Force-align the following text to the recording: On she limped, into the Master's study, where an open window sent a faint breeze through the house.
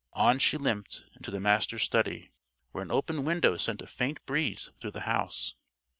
On 0.13 0.39
she 0.39 0.57
limped, 0.57 1.03
into 1.13 1.29
the 1.29 1.39
Master's 1.39 1.83
study, 1.83 2.31
where 2.71 2.81
an 2.83 2.89
open 2.89 3.23
window 3.23 3.55
sent 3.55 3.83
a 3.83 3.85
faint 3.85 4.19
breeze 4.25 4.71
through 4.79 4.89
the 4.93 5.01
house. 5.01 5.53